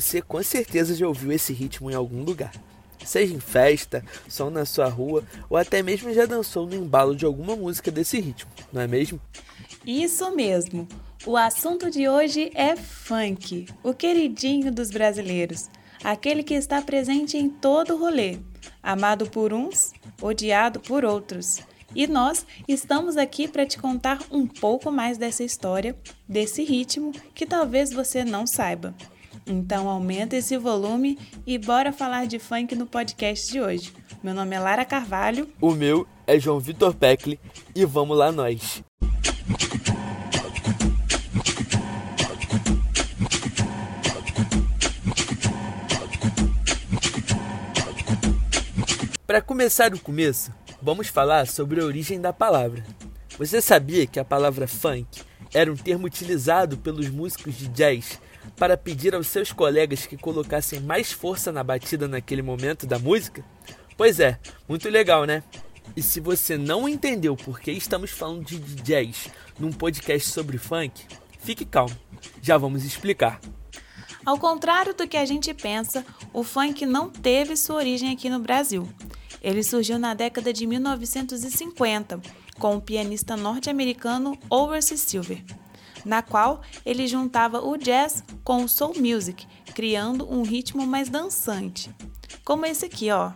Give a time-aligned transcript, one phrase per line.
[0.00, 2.52] você com certeza já ouviu esse ritmo em algum lugar.
[3.04, 7.24] Seja em festa, som na sua rua ou até mesmo já dançou no embalo de
[7.24, 9.20] alguma música desse ritmo, não é mesmo?
[9.86, 10.88] Isso mesmo!
[11.24, 15.70] O assunto de hoje é funk, o queridinho dos brasileiros,
[16.02, 18.38] aquele que está presente em todo o rolê,
[18.82, 21.60] amado por uns, odiado por outros.
[21.94, 25.96] E nós estamos aqui para te contar um pouco mais dessa história,
[26.28, 28.92] desse ritmo que talvez você não saiba.
[29.46, 33.92] Então aumenta esse volume e bora falar de funk no podcast de hoje.
[34.22, 35.48] Meu nome é Lara Carvalho.
[35.60, 37.38] O meu é João Vitor Peckli
[37.74, 38.82] e vamos lá nós.
[49.26, 52.84] Para começar o começo, vamos falar sobre a origem da palavra.
[53.36, 55.23] Você sabia que a palavra funk
[55.54, 58.20] era um termo utilizado pelos músicos de jazz
[58.56, 63.44] para pedir aos seus colegas que colocassem mais força na batida naquele momento da música?
[63.96, 64.38] Pois é,
[64.68, 65.44] muito legal, né?
[65.96, 69.28] E se você não entendeu por que estamos falando de jazz
[69.58, 71.04] num podcast sobre funk,
[71.38, 71.96] fique calmo,
[72.42, 73.40] já vamos explicar.
[74.26, 78.40] Ao contrário do que a gente pensa, o funk não teve sua origem aqui no
[78.40, 78.88] Brasil.
[79.42, 82.20] Ele surgiu na década de 1950
[82.58, 85.42] com o pianista norte-americano Overse Silver
[86.04, 91.90] na qual ele juntava o jazz com o soul music, criando um ritmo mais dançante.
[92.44, 93.32] Como esse aqui, ó.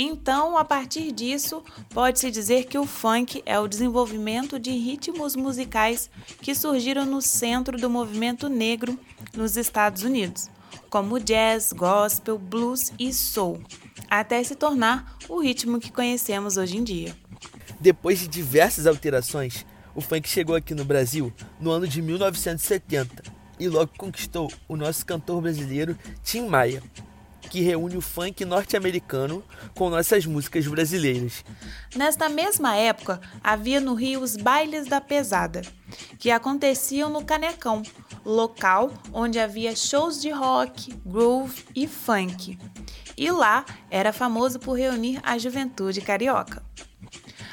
[0.00, 1.60] Então, a partir disso,
[1.90, 6.08] pode-se dizer que o funk é o desenvolvimento de ritmos musicais
[6.40, 8.96] que surgiram no centro do movimento negro
[9.34, 10.48] nos Estados Unidos,
[10.88, 13.60] como jazz, gospel, blues e soul,
[14.08, 17.16] até se tornar o ritmo que conhecemos hoje em dia.
[17.80, 23.24] Depois de diversas alterações, o funk chegou aqui no Brasil no ano de 1970
[23.58, 26.84] e logo conquistou o nosso cantor brasileiro Tim Maia,
[27.48, 29.42] que reúne o funk norte-americano
[29.74, 31.44] com nossas músicas brasileiras.
[31.96, 35.62] Nesta mesma época, havia no Rio os bailes da pesada,
[36.18, 37.82] que aconteciam no Canecão,
[38.24, 42.58] local onde havia shows de rock, groove e funk.
[43.16, 46.62] E lá era famoso por reunir a juventude carioca.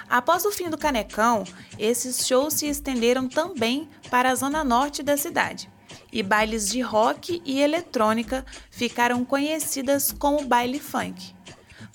[0.07, 1.43] Após o fim do Canecão,
[1.79, 5.73] esses shows se estenderam também para a zona norte da cidade
[6.15, 11.35] e bailes de rock e eletrônica ficaram conhecidas como baile funk.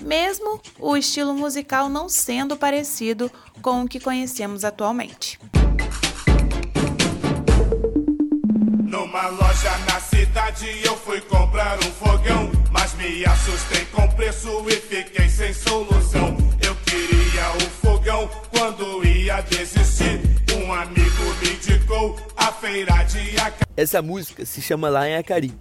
[0.02, 3.32] Mesmo o estilo musical não sendo parecido
[3.62, 5.40] com o que conhecemos atualmente.
[8.84, 14.66] Numa loja na cidade eu fui comprar um fogão, mas me assustei com o preço
[14.68, 16.29] e fiquei sem solução.
[23.80, 25.58] Essa música se chama Lá em Acari.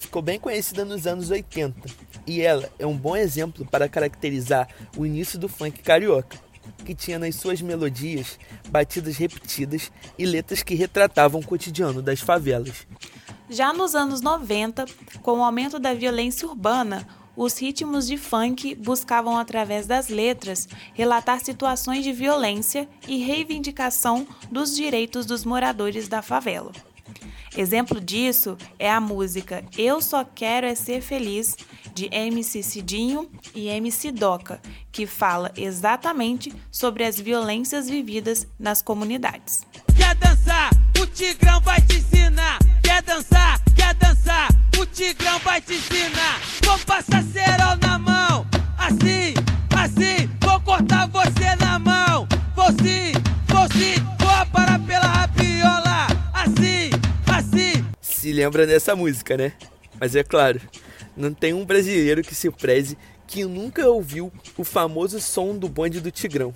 [0.00, 1.78] Ficou bem conhecida nos anos 80
[2.26, 6.38] e ela é um bom exemplo para caracterizar o início do funk carioca,
[6.82, 8.38] que tinha nas suas melodias
[8.70, 12.86] batidas repetidas e letras que retratavam o cotidiano das favelas.
[13.50, 14.86] Já nos anos 90,
[15.20, 21.38] com o aumento da violência urbana, os ritmos de funk buscavam, através das letras, relatar
[21.44, 26.72] situações de violência e reivindicação dos direitos dos moradores da favela.
[27.58, 31.56] Exemplo disso é a música Eu Só Quero É Ser Feliz,
[31.92, 39.66] de MC Cidinho e MC Doca, que fala exatamente sobre as violências vividas nas comunidades.
[39.96, 40.70] Quer dançar?
[41.00, 42.60] O Tigrão vai te ensinar.
[42.80, 43.60] Quer dançar?
[43.74, 44.50] Quer dançar?
[44.78, 46.40] O Tigrão vai te ensinar.
[46.64, 48.46] Vou passar cerol na mão.
[48.78, 49.34] Assim,
[49.76, 50.30] assim.
[50.40, 52.28] Vou cortar você na mão.
[52.54, 53.10] Vou sim,
[53.48, 54.17] vou sim.
[58.38, 59.52] Lembra dessa música, né?
[59.98, 60.60] Mas é claro,
[61.16, 62.96] não tem um brasileiro que se preze
[63.26, 66.54] que nunca ouviu o famoso som do bonde do Tigrão.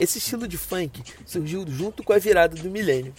[0.00, 3.14] Esse estilo de funk surgiu junto com a virada do milênio.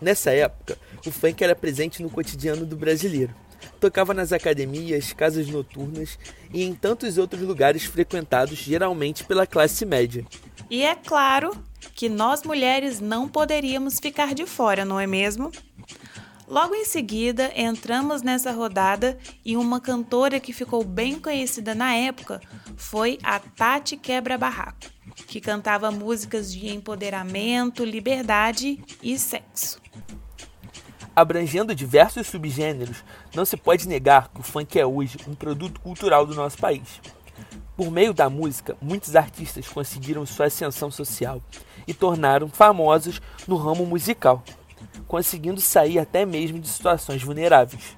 [0.00, 3.32] Nessa época, o funk era presente no cotidiano do brasileiro.
[3.78, 6.18] Tocava nas academias, casas noturnas
[6.52, 10.26] e em tantos outros lugares frequentados geralmente pela classe média.
[10.68, 11.52] E é claro
[11.94, 15.52] que nós mulheres não poderíamos ficar de fora, não é mesmo?
[16.46, 22.40] Logo em seguida, entramos nessa rodada e uma cantora que ficou bem conhecida na época
[22.76, 24.86] foi a Tati Quebra Barraco,
[25.26, 29.80] que cantava músicas de empoderamento, liberdade e sexo.
[31.16, 33.02] Abrangendo diversos subgêneros,
[33.34, 37.00] não se pode negar que o funk é hoje um produto cultural do nosso país.
[37.74, 41.40] Por meio da música, muitos artistas conseguiram sua ascensão social
[41.86, 44.44] e tornaram famosos no ramo musical,
[45.06, 47.96] conseguindo sair até mesmo de situações vulneráveis.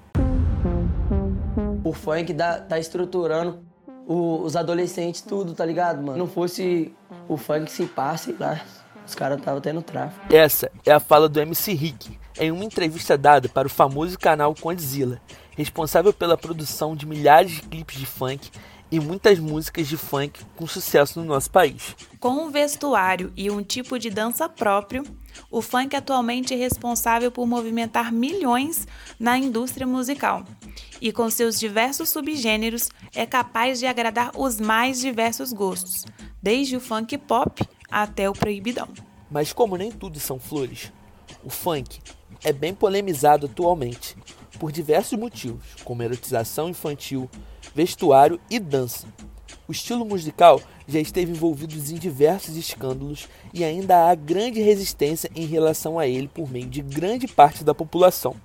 [1.85, 3.65] O funk dá, tá estruturando
[4.07, 6.19] o, os adolescentes tudo, tá ligado, mano?
[6.19, 6.95] Não fosse
[7.29, 8.61] o funk se passe lá,
[9.07, 10.35] os caras estavam tendo tráfico.
[10.35, 14.55] Essa é a fala do MC Rick em uma entrevista dada para o famoso canal
[14.55, 15.21] Condzilla,
[15.57, 18.51] responsável pela produção de milhares de clipes de funk
[18.91, 21.97] e muitas músicas de funk com sucesso no nosso país.
[22.21, 25.05] Com um vestuário e um tipo de dança próprio,
[25.51, 28.87] o funk atualmente é responsável por movimentar milhões
[29.19, 30.45] na indústria musical.
[31.01, 36.05] E com seus diversos subgêneros, é capaz de agradar os mais diversos gostos,
[36.43, 38.89] desde o funk pop até o proibidão.
[39.31, 40.93] Mas como nem tudo são flores,
[41.45, 42.01] o funk
[42.45, 44.17] é bem polemizado atualmente,
[44.59, 47.31] por diversos motivos, como erotização infantil,
[47.75, 49.07] vestuário e dança.
[49.69, 55.47] O estilo musical já esteve envolvido em diversos escândalos e ainda há grande resistência em
[55.47, 58.37] relação a ele por meio de grande parte da população.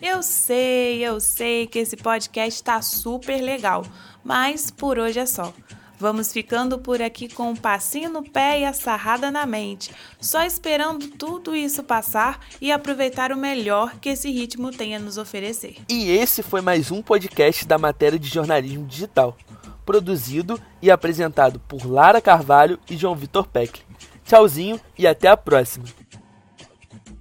[0.00, 3.84] Eu sei, eu sei que esse podcast está super legal,
[4.24, 5.52] mas por hoje é só.
[6.00, 10.42] Vamos ficando por aqui com um passinho no pé e a sarrada na mente, só
[10.42, 15.76] esperando tudo isso passar e aproveitar o melhor que esse ritmo tem a nos oferecer.
[15.90, 19.36] E esse foi mais um podcast da matéria de jornalismo digital,
[19.84, 23.82] produzido e apresentado por Lara Carvalho e João Vitor Peck.
[24.24, 25.99] Tchauzinho e até a próxima!